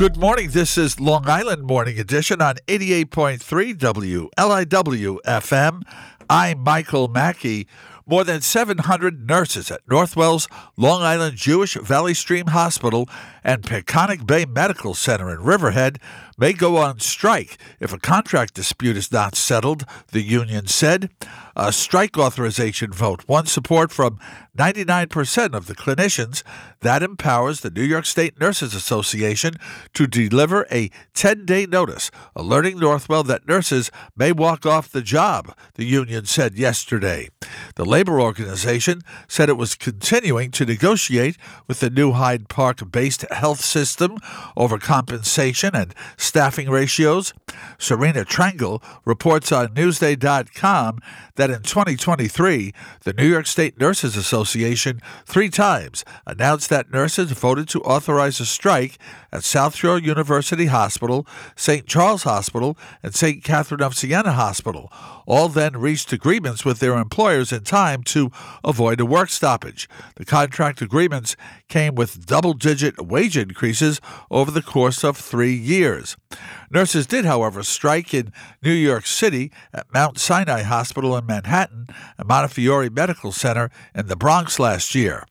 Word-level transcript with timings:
Good 0.00 0.16
morning. 0.16 0.48
This 0.48 0.78
is 0.78 0.98
Long 0.98 1.28
Island 1.28 1.64
Morning 1.64 2.00
Edition 2.00 2.40
on 2.40 2.54
88.3 2.68 3.76
WLIW 3.76 5.18
FM. 5.26 5.82
I'm 6.30 6.60
Michael 6.60 7.08
Mackey. 7.08 7.66
More 8.06 8.24
than 8.24 8.40
700 8.40 9.28
nurses 9.28 9.70
at 9.70 9.82
Northwell's 9.86 10.48
Long 10.78 11.02
Island 11.02 11.36
Jewish 11.36 11.74
Valley 11.74 12.14
Stream 12.14 12.46
Hospital 12.46 13.10
and 13.44 13.62
Peconic 13.62 14.26
Bay 14.26 14.44
Medical 14.44 14.94
Center 14.94 15.30
in 15.30 15.42
Riverhead 15.42 15.98
may 16.40 16.52
go 16.52 16.78
on 16.78 16.98
strike 17.00 17.58
if 17.78 17.92
a 17.92 17.98
contract 17.98 18.54
dispute 18.54 18.96
is 18.96 19.12
not 19.12 19.36
settled, 19.36 19.84
the 20.12 20.22
union 20.22 20.66
said. 20.66 21.10
A 21.54 21.72
strike 21.72 22.16
authorization 22.16 22.92
vote 22.92 23.24
won 23.28 23.44
support 23.44 23.92
from 23.92 24.18
99% 24.56 25.54
of 25.54 25.66
the 25.66 25.74
clinicians. 25.74 26.42
That 26.80 27.02
empowers 27.02 27.60
the 27.60 27.70
New 27.70 27.82
York 27.82 28.06
State 28.06 28.40
Nurses 28.40 28.74
Association 28.74 29.54
to 29.92 30.06
deliver 30.06 30.66
a 30.70 30.90
10 31.12 31.44
day 31.44 31.66
notice 31.66 32.10
alerting 32.34 32.78
Northwell 32.78 33.26
that 33.26 33.46
nurses 33.46 33.90
may 34.16 34.32
walk 34.32 34.64
off 34.64 34.90
the 34.90 35.02
job, 35.02 35.54
the 35.74 35.84
union 35.84 36.24
said 36.24 36.54
yesterday. 36.54 37.28
The 37.74 37.84
labor 37.84 38.20
organization 38.20 39.02
said 39.28 39.50
it 39.50 39.58
was 39.58 39.74
continuing 39.74 40.50
to 40.52 40.64
negotiate 40.64 41.36
with 41.66 41.80
the 41.80 41.90
new 41.90 42.12
Hyde 42.12 42.48
Park 42.48 42.90
based 42.90 43.24
health 43.32 43.60
system 43.60 44.18
over 44.56 44.78
compensation 44.78 45.74
and 45.74 45.94
staffing 46.16 46.70
ratios. 46.70 47.32
Sarina 47.78 48.24
Trangle 48.24 48.82
reports 49.04 49.52
on 49.52 49.68
Newsday.com 49.68 51.00
that 51.36 51.50
in 51.50 51.62
2023, 51.62 52.74
the 53.04 53.12
New 53.12 53.26
York 53.26 53.46
State 53.46 53.80
Nurses 53.80 54.16
Association 54.16 55.00
three 55.24 55.48
times 55.48 56.04
announced 56.26 56.68
that 56.70 56.92
nurses 56.92 57.32
voted 57.32 57.68
to 57.70 57.80
authorize 57.82 58.40
a 58.40 58.46
strike 58.46 58.98
at 59.32 59.44
South 59.44 59.74
Shore 59.74 59.98
University 59.98 60.66
Hospital, 60.66 61.26
St. 61.56 61.86
Charles 61.86 62.24
Hospital, 62.24 62.76
and 63.02 63.14
St. 63.14 63.42
Catherine 63.44 63.82
of 63.82 63.94
Siena 63.94 64.32
Hospital. 64.32 64.92
All 65.26 65.48
then 65.48 65.76
reached 65.76 66.12
agreements 66.12 66.64
with 66.64 66.80
their 66.80 66.96
employers 66.96 67.52
in 67.52 67.62
time 67.62 68.02
to 68.04 68.30
avoid 68.64 69.00
a 69.00 69.06
work 69.06 69.30
stoppage. 69.30 69.88
The 70.16 70.24
contract 70.24 70.82
agreements 70.82 71.36
came 71.68 71.94
with 71.94 72.26
double 72.26 72.54
digit 72.54 73.00
wage 73.00 73.36
increases 73.36 74.00
over 74.30 74.50
the 74.50 74.62
course 74.62 75.04
of 75.04 75.16
three 75.16 75.54
years. 75.54 76.16
Nurses 76.70 77.06
did, 77.06 77.24
however, 77.24 77.62
strike 77.62 78.12
in 78.14 78.32
New 78.62 78.72
York 78.72 79.06
City 79.06 79.50
at 79.72 79.92
Mount 79.92 80.18
Sinai 80.18 80.62
Hospital 80.62 81.16
in 81.16 81.26
Manhattan 81.26 81.86
and 82.18 82.28
Montefiore 82.28 82.90
Medical 82.90 83.32
Center 83.32 83.70
in 83.94 84.06
the 84.06 84.16
Bronx 84.16 84.58
last 84.58 84.94
year. 84.94 85.24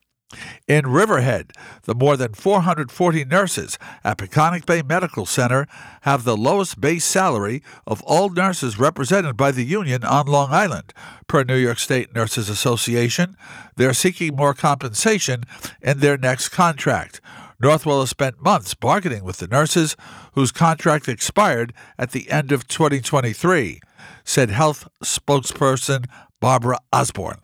In 0.67 0.85
Riverhead, 0.85 1.53
the 1.83 1.95
more 1.95 2.15
than 2.15 2.33
440 2.33 3.25
nurses 3.25 3.79
at 4.03 4.19
Peconic 4.19 4.65
Bay 4.65 4.83
Medical 4.83 5.25
Center 5.25 5.67
have 6.01 6.23
the 6.23 6.37
lowest 6.37 6.79
base 6.79 7.03
salary 7.03 7.63
of 7.87 8.03
all 8.03 8.29
nurses 8.29 8.77
represented 8.77 9.35
by 9.35 9.51
the 9.51 9.65
union 9.65 10.03
on 10.03 10.27
Long 10.27 10.51
Island. 10.51 10.93
Per 11.27 11.43
New 11.43 11.55
York 11.55 11.79
State 11.79 12.13
Nurses 12.13 12.47
Association, 12.47 13.35
they're 13.75 13.93
seeking 13.93 14.35
more 14.35 14.53
compensation 14.53 15.45
in 15.81 15.99
their 15.99 16.17
next 16.17 16.49
contract. 16.49 17.21
Northwell 17.61 18.01
has 18.01 18.11
spent 18.11 18.41
months 18.41 18.73
bargaining 18.75 19.23
with 19.23 19.37
the 19.37 19.47
nurses 19.47 19.97
whose 20.33 20.51
contract 20.51 21.09
expired 21.09 21.73
at 21.97 22.11
the 22.11 22.29
end 22.29 22.51
of 22.51 22.67
2023, 22.67 23.81
said 24.23 24.49
health 24.51 24.87
spokesperson 25.03 26.05
Barbara 26.39 26.77
Osborne. 26.93 27.41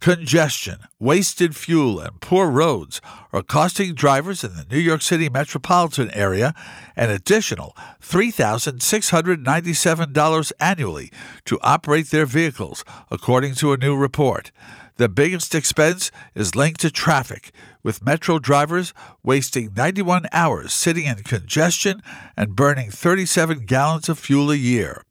Congestion, 0.00 0.78
wasted 0.98 1.54
fuel, 1.54 2.00
and 2.00 2.18
poor 2.22 2.50
roads 2.50 3.02
are 3.34 3.42
costing 3.42 3.92
drivers 3.92 4.42
in 4.42 4.54
the 4.54 4.64
New 4.70 4.78
York 4.78 5.02
City 5.02 5.28
metropolitan 5.28 6.10
area 6.12 6.54
an 6.96 7.10
additional 7.10 7.76
$3,697 8.00 10.52
annually 10.58 11.12
to 11.44 11.58
operate 11.60 12.10
their 12.10 12.24
vehicles, 12.24 12.82
according 13.10 13.54
to 13.56 13.74
a 13.74 13.76
new 13.76 13.94
report. 13.94 14.50
The 14.96 15.10
biggest 15.10 15.54
expense 15.54 16.10
is 16.34 16.56
linked 16.56 16.80
to 16.80 16.90
traffic, 16.90 17.52
with 17.82 18.02
Metro 18.02 18.38
drivers 18.38 18.94
wasting 19.22 19.74
91 19.76 20.28
hours 20.32 20.72
sitting 20.72 21.04
in 21.04 21.16
congestion 21.16 22.02
and 22.38 22.56
burning 22.56 22.90
37 22.90 23.66
gallons 23.66 24.08
of 24.08 24.18
fuel 24.18 24.50
a 24.50 24.56
year. 24.56 25.02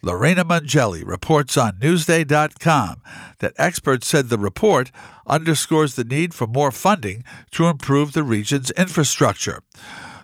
Lorena 0.00 0.44
Mongelli 0.44 1.04
reports 1.04 1.56
on 1.56 1.72
Newsday.com 1.80 3.02
that 3.40 3.52
experts 3.58 4.06
said 4.06 4.28
the 4.28 4.38
report 4.38 4.92
underscores 5.26 5.96
the 5.96 6.04
need 6.04 6.34
for 6.34 6.46
more 6.46 6.70
funding 6.70 7.24
to 7.50 7.66
improve 7.66 8.12
the 8.12 8.22
region's 8.22 8.70
infrastructure. 8.72 9.60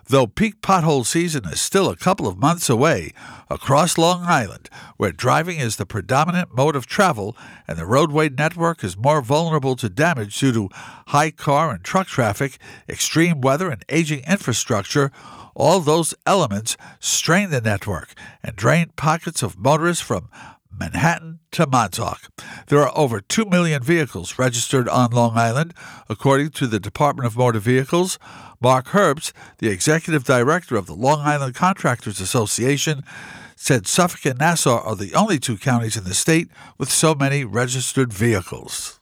Though 0.07 0.27
peak 0.27 0.61
pothole 0.61 1.03
season 1.03 1.45
is 1.45 1.59
still 1.59 1.89
a 1.89 1.95
couple 1.95 2.27
of 2.27 2.37
months 2.37 2.69
away, 2.69 3.11
across 3.49 3.97
Long 3.97 4.23
Island, 4.23 4.69
where 4.97 5.11
driving 5.11 5.59
is 5.59 5.77
the 5.77 5.85
predominant 5.87 6.55
mode 6.55 6.75
of 6.75 6.85
travel 6.85 7.35
and 7.67 7.75
the 7.75 7.87
roadway 7.87 8.29
network 8.29 8.83
is 8.83 8.95
more 8.95 9.21
vulnerable 9.21 9.75
to 9.77 9.89
damage 9.89 10.39
due 10.39 10.51
to 10.51 10.69
high 11.07 11.31
car 11.31 11.71
and 11.71 11.83
truck 11.83 12.05
traffic, 12.05 12.59
extreme 12.87 13.41
weather, 13.41 13.71
and 13.71 13.83
aging 13.89 14.23
infrastructure, 14.27 15.11
all 15.55 15.79
those 15.79 16.13
elements 16.27 16.77
strain 16.99 17.49
the 17.49 17.61
network 17.61 18.13
and 18.43 18.55
drain 18.55 18.91
pockets 18.95 19.41
of 19.41 19.57
motorists 19.57 20.03
from 20.03 20.29
Manhattan 20.77 21.39
to 21.51 21.67
Montauk. 21.67 22.29
There 22.67 22.79
are 22.79 22.91
over 22.97 23.21
2 23.21 23.45
million 23.45 23.81
vehicles 23.81 24.37
registered 24.37 24.89
on 24.89 25.11
Long 25.11 25.37
Island, 25.37 25.73
according 26.09 26.49
to 26.51 26.67
the 26.67 26.79
Department 26.79 27.27
of 27.27 27.37
Motor 27.37 27.59
Vehicles. 27.59 28.19
Mark 28.61 28.87
Herbst, 28.87 29.31
the 29.59 29.69
executive 29.69 30.23
director 30.23 30.75
of 30.75 30.87
the 30.87 30.93
Long 30.93 31.19
Island 31.21 31.55
Contractors 31.55 32.19
Association, 32.19 33.03
said 33.55 33.87
Suffolk 33.87 34.25
and 34.25 34.39
Nassau 34.39 34.81
are 34.83 34.95
the 34.95 35.13
only 35.13 35.39
two 35.39 35.57
counties 35.57 35.95
in 35.95 36.03
the 36.03 36.13
state 36.13 36.49
with 36.77 36.91
so 36.91 37.15
many 37.15 37.43
registered 37.43 38.11
vehicles. 38.11 38.99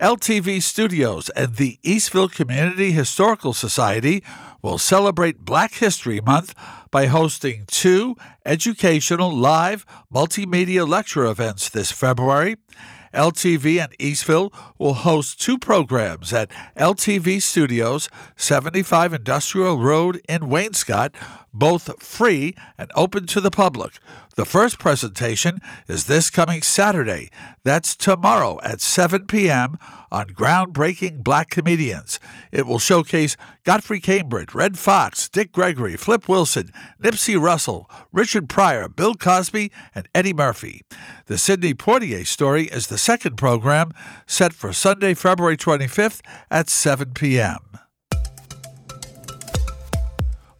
LTV 0.00 0.62
Studios 0.62 1.28
and 1.30 1.56
the 1.56 1.78
Eastville 1.82 2.32
Community 2.32 2.92
Historical 2.92 3.52
Society 3.52 4.22
will 4.62 4.78
celebrate 4.78 5.44
Black 5.44 5.74
History 5.74 6.20
Month 6.20 6.54
by 6.90 7.06
hosting 7.06 7.64
two 7.66 8.16
educational 8.44 9.34
live 9.34 9.84
multimedia 10.12 10.88
lecture 10.88 11.26
events 11.26 11.68
this 11.68 11.92
February. 11.92 12.56
LTV 13.14 13.82
and 13.82 13.96
Eastville 13.98 14.52
will 14.78 14.94
host 14.94 15.40
two 15.40 15.58
programs 15.58 16.32
at 16.32 16.50
LTV 16.76 17.40
Studios, 17.40 18.08
75 18.36 19.14
Industrial 19.14 19.78
Road 19.78 20.20
in 20.28 20.42
Wainscott, 20.42 21.14
both 21.58 22.02
free 22.02 22.54
and 22.78 22.90
open 22.94 23.26
to 23.26 23.40
the 23.40 23.50
public. 23.50 23.98
The 24.36 24.44
first 24.44 24.78
presentation 24.78 25.58
is 25.88 26.04
this 26.04 26.30
coming 26.30 26.62
Saturday. 26.62 27.28
That's 27.64 27.96
tomorrow 27.96 28.60
at 28.62 28.80
7 28.80 29.26
p.m. 29.26 29.78
on 30.12 30.28
Groundbreaking 30.28 31.24
Black 31.24 31.50
Comedians. 31.50 32.20
It 32.52 32.66
will 32.66 32.78
showcase 32.78 33.36
Godfrey 33.64 33.98
Cambridge, 33.98 34.54
Redd 34.54 34.78
Foxx, 34.78 35.28
Dick 35.28 35.50
Gregory, 35.50 35.96
Flip 35.96 36.28
Wilson, 36.28 36.70
Nipsey 37.02 37.40
Russell, 37.40 37.90
Richard 38.12 38.48
Pryor, 38.48 38.88
Bill 38.88 39.14
Cosby, 39.14 39.72
and 39.92 40.08
Eddie 40.14 40.32
Murphy. 40.32 40.82
The 41.26 41.36
Sidney 41.36 41.74
Poitier 41.74 42.24
story 42.24 42.66
is 42.66 42.86
the 42.86 42.98
second 42.98 43.36
program 43.36 43.90
set 44.26 44.52
for 44.52 44.72
Sunday, 44.72 45.14
February 45.14 45.56
25th 45.56 46.20
at 46.50 46.70
7 46.70 47.12
p.m. 47.14 47.58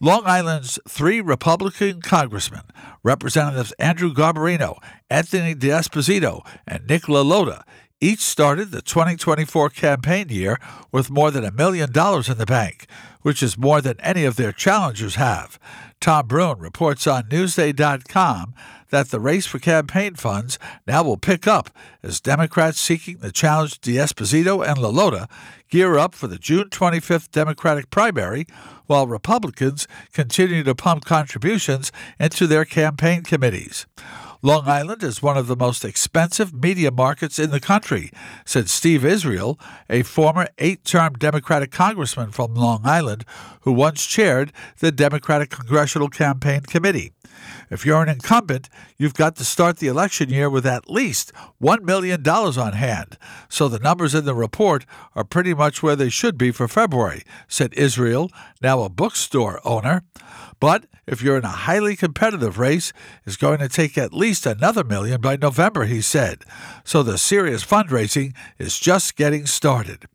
Long 0.00 0.22
Island's 0.26 0.78
three 0.88 1.20
Republican 1.20 2.00
congressmen, 2.02 2.62
Representatives 3.02 3.72
Andrew 3.80 4.14
Garbarino, 4.14 4.76
Anthony 5.10 5.54
D'Esposito, 5.54 6.46
and 6.68 6.86
Nick 6.86 7.02
LaLota, 7.04 7.62
each 8.00 8.20
started 8.20 8.70
the 8.70 8.82
2024 8.82 9.70
campaign 9.70 10.28
year 10.28 10.58
with 10.92 11.10
more 11.10 11.30
than 11.30 11.44
a 11.44 11.50
million 11.50 11.90
dollars 11.90 12.28
in 12.28 12.38
the 12.38 12.46
bank, 12.46 12.86
which 13.22 13.42
is 13.42 13.58
more 13.58 13.80
than 13.80 14.00
any 14.00 14.24
of 14.24 14.36
their 14.36 14.52
challengers 14.52 15.16
have. 15.16 15.58
Tom 16.00 16.28
Brune 16.28 16.60
reports 16.60 17.08
on 17.08 17.24
Newsday.com 17.24 18.54
that 18.90 19.10
the 19.10 19.20
race 19.20 19.46
for 19.46 19.58
campaign 19.58 20.14
funds 20.14 20.58
now 20.86 21.02
will 21.02 21.16
pick 21.16 21.46
up 21.46 21.70
as 22.02 22.20
Democrats 22.20 22.80
seeking 22.80 23.18
the 23.18 23.32
challenge 23.32 23.80
D'Esposito 23.80 24.66
and 24.66 24.78
LaLota 24.78 25.28
gear 25.68 25.98
up 25.98 26.14
for 26.14 26.28
the 26.28 26.38
June 26.38 26.70
25th 26.70 27.30
Democratic 27.30 27.90
primary, 27.90 28.46
while 28.86 29.06
Republicans 29.06 29.86
continue 30.12 30.62
to 30.62 30.74
pump 30.74 31.04
contributions 31.04 31.92
into 32.18 32.46
their 32.46 32.64
campaign 32.64 33.22
committees. 33.22 33.86
Long 34.40 34.68
Island 34.68 35.02
is 35.02 35.20
one 35.20 35.36
of 35.36 35.48
the 35.48 35.56
most 35.56 35.84
expensive 35.84 36.54
media 36.54 36.92
markets 36.92 37.40
in 37.40 37.50
the 37.50 37.58
country, 37.58 38.12
said 38.44 38.68
Steve 38.68 39.04
Israel, 39.04 39.58
a 39.90 40.04
former 40.04 40.46
eight 40.58 40.84
term 40.84 41.14
Democratic 41.14 41.72
congressman 41.72 42.30
from 42.30 42.54
Long 42.54 42.82
Island 42.84 43.24
who 43.62 43.72
once 43.72 44.06
chaired 44.06 44.52
the 44.78 44.92
Democratic 44.92 45.50
Congressional 45.50 46.08
Campaign 46.08 46.60
Committee. 46.60 47.10
If 47.70 47.84
you're 47.84 48.02
an 48.02 48.08
incumbent, 48.08 48.68
you've 48.96 49.14
got 49.14 49.36
to 49.36 49.44
start 49.44 49.78
the 49.78 49.86
election 49.86 50.30
year 50.30 50.48
with 50.50 50.66
at 50.66 50.90
least 50.90 51.32
$1 51.62 51.82
million 51.82 52.26
on 52.26 52.72
hand. 52.72 53.18
So 53.48 53.68
the 53.68 53.78
numbers 53.78 54.14
in 54.14 54.24
the 54.24 54.34
report 54.34 54.84
are 55.14 55.24
pretty 55.24 55.54
much 55.54 55.82
where 55.82 55.96
they 55.96 56.08
should 56.08 56.38
be 56.38 56.50
for 56.50 56.68
February, 56.68 57.22
said 57.46 57.74
Israel, 57.74 58.30
now 58.62 58.82
a 58.82 58.88
bookstore 58.88 59.60
owner. 59.64 60.02
But 60.60 60.86
if 61.06 61.22
you're 61.22 61.38
in 61.38 61.44
a 61.44 61.48
highly 61.48 61.96
competitive 61.96 62.58
race, 62.58 62.92
it's 63.24 63.36
going 63.36 63.60
to 63.60 63.68
take 63.68 63.96
at 63.96 64.12
least 64.12 64.44
another 64.44 64.84
million 64.84 65.20
by 65.20 65.36
November, 65.36 65.84
he 65.84 66.02
said. 66.02 66.44
So 66.84 67.02
the 67.02 67.16
serious 67.16 67.64
fundraising 67.64 68.34
is 68.58 68.78
just 68.78 69.16
getting 69.16 69.46
started. 69.46 70.06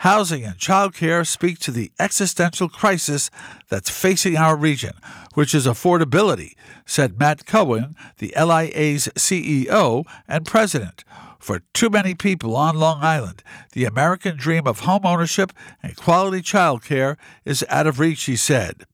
Housing 0.00 0.44
and 0.44 0.58
childcare 0.58 1.26
speak 1.26 1.58
to 1.60 1.70
the 1.70 1.90
existential 1.98 2.68
crisis 2.68 3.30
that's 3.68 3.88
facing 3.88 4.36
our 4.36 4.54
region, 4.54 4.92
which 5.34 5.54
is 5.54 5.66
affordability, 5.66 6.52
said 6.84 7.18
Matt 7.18 7.46
Cohen, 7.46 7.96
the 8.18 8.34
LIA's 8.36 9.08
CEO 9.16 10.04
and 10.28 10.44
president. 10.44 11.04
For 11.38 11.60
too 11.72 11.88
many 11.88 12.14
people 12.14 12.56
on 12.56 12.76
Long 12.76 13.02
Island, 13.02 13.42
the 13.72 13.84
American 13.84 14.36
dream 14.36 14.66
of 14.66 14.80
home 14.80 15.06
ownership 15.06 15.52
and 15.82 15.96
quality 15.96 16.42
childcare 16.42 17.16
is 17.44 17.64
out 17.70 17.86
of 17.86 17.98
reach, 17.98 18.24
he 18.24 18.36
said. 18.36 18.84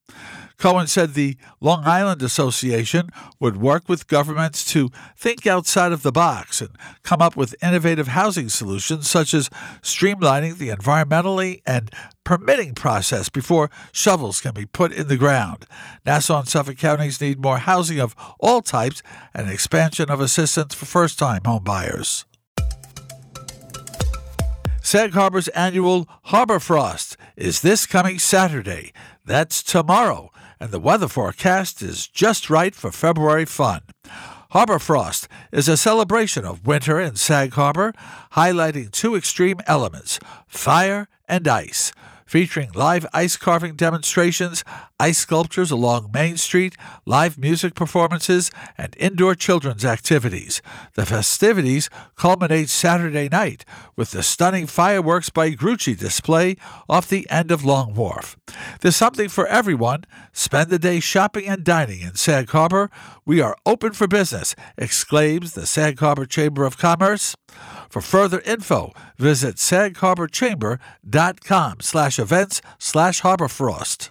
Cohen 0.62 0.86
said 0.86 1.14
the 1.14 1.36
Long 1.60 1.82
Island 1.84 2.22
Association 2.22 3.10
would 3.40 3.56
work 3.56 3.88
with 3.88 4.06
governments 4.06 4.64
to 4.66 4.90
think 5.16 5.44
outside 5.44 5.90
of 5.90 6.04
the 6.04 6.12
box 6.12 6.60
and 6.60 6.70
come 7.02 7.20
up 7.20 7.34
with 7.34 7.56
innovative 7.60 8.06
housing 8.06 8.48
solutions, 8.48 9.10
such 9.10 9.34
as 9.34 9.50
streamlining 9.82 10.58
the 10.58 10.68
environmentally 10.68 11.62
and 11.66 11.90
permitting 12.22 12.76
process 12.76 13.28
before 13.28 13.72
shovels 13.90 14.40
can 14.40 14.54
be 14.54 14.64
put 14.64 14.92
in 14.92 15.08
the 15.08 15.16
ground. 15.16 15.66
Nassau 16.06 16.38
and 16.38 16.48
Suffolk 16.48 16.78
counties 16.78 17.20
need 17.20 17.42
more 17.42 17.58
housing 17.58 17.98
of 17.98 18.14
all 18.38 18.62
types 18.62 19.02
and 19.34 19.50
expansion 19.50 20.12
of 20.12 20.20
assistance 20.20 20.76
for 20.76 20.86
first 20.86 21.18
time 21.18 21.40
homebuyers. 21.40 22.24
Sag 24.80 25.12
Harbor's 25.12 25.48
annual 25.48 26.08
Harbor 26.26 26.60
Frost 26.60 27.16
is 27.34 27.62
this 27.62 27.84
coming 27.84 28.20
Saturday. 28.20 28.92
That's 29.24 29.64
tomorrow 29.64 30.30
and 30.62 30.70
the 30.70 30.78
weather 30.78 31.08
forecast 31.08 31.82
is 31.82 32.06
just 32.06 32.48
right 32.48 32.72
for 32.72 32.92
February 32.92 33.44
fun. 33.44 33.80
Harbor 34.50 34.78
Frost 34.78 35.26
is 35.50 35.66
a 35.66 35.76
celebration 35.76 36.44
of 36.44 36.64
winter 36.64 37.00
in 37.00 37.16
Sag 37.16 37.54
Harbor, 37.54 37.92
highlighting 38.34 38.92
two 38.92 39.16
extreme 39.16 39.58
elements 39.66 40.20
fire 40.46 41.08
and 41.26 41.48
ice 41.48 41.92
featuring 42.32 42.70
live 42.74 43.06
ice 43.12 43.36
carving 43.36 43.74
demonstrations, 43.74 44.64
ice 44.98 45.18
sculptures 45.18 45.70
along 45.70 46.10
Main 46.14 46.38
Street, 46.38 46.74
live 47.04 47.36
music 47.36 47.74
performances, 47.74 48.50
and 48.78 48.96
indoor 48.98 49.34
children's 49.34 49.84
activities. 49.84 50.62
The 50.94 51.04
festivities 51.04 51.90
culminate 52.16 52.70
Saturday 52.70 53.28
night 53.28 53.66
with 53.96 54.12
the 54.12 54.22
stunning 54.22 54.66
fireworks 54.66 55.28
by 55.28 55.50
Grucci 55.50 55.94
display 55.94 56.56
off 56.88 57.06
the 57.06 57.28
end 57.28 57.50
of 57.50 57.66
Long 57.66 57.92
Wharf. 57.92 58.38
There's 58.80 58.96
something 58.96 59.28
for 59.28 59.46
everyone. 59.46 60.04
Spend 60.32 60.70
the 60.70 60.78
day 60.78 61.00
shopping 61.00 61.46
and 61.46 61.62
dining 61.62 62.00
in 62.00 62.14
Sag 62.14 62.48
Harbor. 62.48 62.88
We 63.26 63.42
are 63.42 63.58
open 63.66 63.92
for 63.92 64.08
business, 64.08 64.54
exclaims 64.78 65.52
the 65.52 65.66
Sag 65.66 65.98
Harbor 65.98 66.24
Chamber 66.24 66.64
of 66.64 66.78
Commerce. 66.78 67.36
For 67.90 68.00
further 68.00 68.40
info, 68.46 68.94
visit 69.18 69.56
sagharborchamber.com 69.56 71.80
slash 71.80 72.18
events 72.22 72.62
slash 72.78 73.20
harborfrost. 73.20 74.08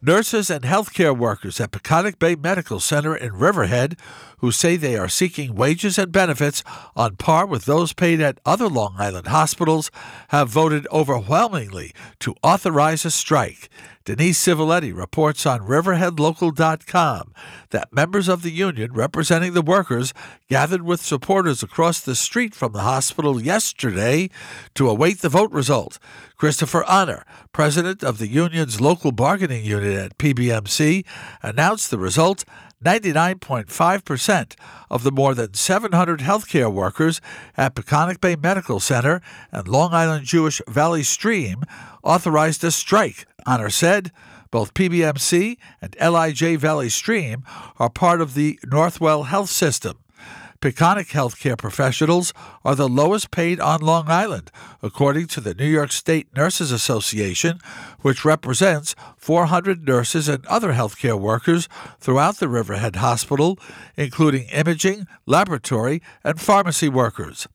Nurses 0.00 0.48
and 0.48 0.64
healthcare 0.64 1.16
workers 1.16 1.60
at 1.60 1.72
Peconic 1.72 2.18
Bay 2.18 2.36
Medical 2.36 2.80
Center 2.80 3.16
in 3.16 3.34
Riverhead, 3.34 3.96
who 4.38 4.50
say 4.50 4.76
they 4.76 4.96
are 4.96 5.08
seeking 5.08 5.54
wages 5.54 5.98
and 5.98 6.10
benefits 6.12 6.62
on 6.96 7.16
par 7.16 7.46
with 7.46 7.64
those 7.64 7.92
paid 7.92 8.20
at 8.20 8.40
other 8.44 8.68
Long 8.68 8.94
Island 8.98 9.28
hospitals, 9.28 9.90
have 10.28 10.48
voted 10.48 10.86
overwhelmingly 10.92 11.92
to 12.20 12.34
authorize 12.42 13.04
a 13.04 13.10
strike. 13.10 13.68
Denise 14.08 14.42
Civiletti 14.42 14.96
reports 14.96 15.44
on 15.44 15.60
RiverheadLocal.com 15.60 17.34
that 17.68 17.92
members 17.92 18.26
of 18.26 18.40
the 18.40 18.50
union 18.50 18.94
representing 18.94 19.52
the 19.52 19.60
workers 19.60 20.14
gathered 20.48 20.80
with 20.80 21.02
supporters 21.02 21.62
across 21.62 22.00
the 22.00 22.14
street 22.14 22.54
from 22.54 22.72
the 22.72 22.80
hospital 22.80 23.38
yesterday 23.38 24.30
to 24.74 24.88
await 24.88 25.20
the 25.20 25.28
vote 25.28 25.52
result. 25.52 25.98
Christopher 26.38 26.84
Honor, 26.84 27.26
president 27.52 28.02
of 28.02 28.16
the 28.16 28.28
union's 28.28 28.80
local 28.80 29.12
bargaining 29.12 29.62
unit 29.62 29.94
at 29.94 30.16
PBMC, 30.16 31.04
announced 31.42 31.90
the 31.90 31.98
result 31.98 32.46
99.5% 32.84 34.54
of 34.90 35.02
the 35.02 35.12
more 35.12 35.34
than 35.34 35.54
700 35.54 36.20
healthcare 36.20 36.72
workers 36.72 37.20
at 37.56 37.74
Peconic 37.74 38.20
Bay 38.20 38.36
Medical 38.36 38.80
Center 38.80 39.20
and 39.50 39.66
Long 39.66 39.92
Island 39.92 40.24
Jewish 40.24 40.62
Valley 40.68 41.02
Stream 41.02 41.64
authorized 42.02 42.62
a 42.64 42.70
strike 42.70 43.26
Honor 43.48 43.70
said 43.70 44.12
both 44.50 44.74
PBMC 44.74 45.56
and 45.80 45.96
LIJ 46.00 46.58
Valley 46.58 46.90
Stream 46.90 47.44
are 47.78 47.90
part 47.90 48.20
of 48.20 48.34
the 48.34 48.58
Northwell 48.66 49.26
Health 49.26 49.50
System. 49.50 49.98
Peconic 50.60 51.10
healthcare 51.10 51.56
professionals 51.56 52.34
are 52.64 52.74
the 52.74 52.88
lowest 52.88 53.30
paid 53.30 53.60
on 53.60 53.80
Long 53.80 54.08
Island, 54.08 54.50
according 54.82 55.28
to 55.28 55.40
the 55.40 55.54
New 55.54 55.68
York 55.68 55.92
State 55.92 56.34
Nurses 56.34 56.72
Association, 56.72 57.60
which 58.00 58.24
represents 58.24 58.96
400 59.16 59.86
nurses 59.86 60.28
and 60.28 60.44
other 60.46 60.72
healthcare 60.72 61.18
workers 61.18 61.68
throughout 62.00 62.38
the 62.38 62.48
Riverhead 62.48 62.96
Hospital, 62.96 63.56
including 63.96 64.48
imaging, 64.48 65.06
laboratory, 65.26 66.02
and 66.24 66.40
pharmacy 66.40 66.88
workers. 66.88 67.46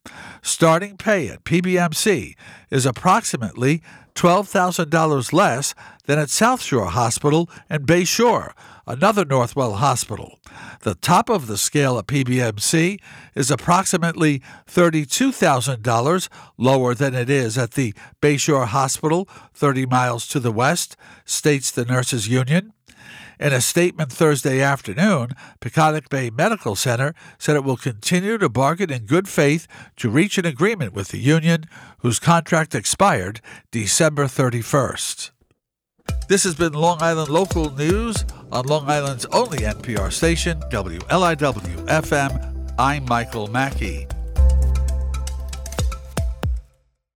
Starting 0.41 0.95
pay 0.95 1.27
at 1.27 1.43
PBMC 1.43 2.35
is 2.69 2.85
approximately 2.85 3.81
$12,000 4.15 5.33
less 5.33 5.75
than 6.05 6.19
at 6.19 6.29
South 6.29 6.61
Shore 6.61 6.85
Hospital 6.85 7.49
and 7.69 7.85
Bay 7.85 8.05
Shore, 8.05 8.55
another 8.85 9.25
Northwell 9.25 9.75
hospital. 9.75 10.39
The 10.81 10.95
top 10.95 11.29
of 11.29 11.47
the 11.47 11.57
scale 11.57 11.97
at 11.97 12.07
PBMC 12.07 12.99
is 13.35 13.51
approximately 13.51 14.41
$32,000 14.67 16.29
lower 16.57 16.93
than 16.93 17.15
it 17.15 17.29
is 17.29 17.57
at 17.57 17.71
the 17.71 17.93
Bayshore 18.21 18.67
Hospital, 18.67 19.27
30 19.53 19.85
miles 19.85 20.27
to 20.27 20.39
the 20.39 20.51
west, 20.51 20.95
states 21.25 21.71
the 21.71 21.85
Nurses 21.85 22.27
Union. 22.27 22.73
In 23.39 23.51
a 23.51 23.61
statement 23.61 24.11
Thursday 24.11 24.61
afternoon, 24.61 25.29
Peconic 25.59 26.07
Bay 26.07 26.29
Medical 26.29 26.75
Center 26.75 27.13
said 27.37 27.55
it 27.55 27.63
will 27.63 27.77
continue 27.77 28.37
to 28.37 28.47
bargain 28.47 28.91
in 28.91 29.05
good 29.05 29.27
faith 29.27 29.67
to 29.97 30.09
reach 30.09 30.37
an 30.37 30.45
agreement 30.45 30.93
with 30.93 31.09
the 31.09 31.17
union, 31.17 31.65
whose 31.99 32.19
contract 32.19 32.75
expired 32.75 33.41
December 33.71 34.25
31st. 34.25 35.31
This 36.33 36.45
has 36.45 36.55
been 36.55 36.73
Long 36.73 36.99
Island 36.99 37.29
Local 37.29 37.69
News 37.75 38.25
on 38.51 38.65
Long 38.65 38.89
Island's 38.89 39.25
only 39.25 39.59
NPR 39.59 40.11
station, 40.11 40.59
WLIW 40.71 41.85
FM. 41.85 42.73
I'm 42.79 43.05
Michael 43.05 43.49
Mackey. 43.49 44.07